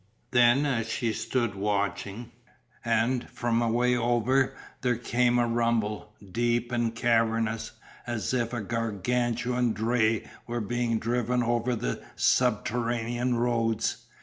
Then 0.31 0.65
as 0.65 0.89
she 0.89 1.13
stood 1.13 1.53
watching, 1.53 2.31
and 2.83 3.29
from 3.29 3.61
away 3.61 3.95
over, 3.95 4.55
there 4.81 4.95
came 4.97 5.37
a 5.37 5.45
rumble, 5.47 6.11
deep 6.31 6.71
and 6.71 6.95
cavernous, 6.95 7.73
as 8.07 8.33
if 8.33 8.51
a 8.51 8.61
gargantuan 8.61 9.73
dray 9.73 10.27
were 10.47 10.59
being 10.59 10.97
driven 10.97 11.43
over 11.43 11.99
subterranean 12.15 13.35
roads. 13.35 14.07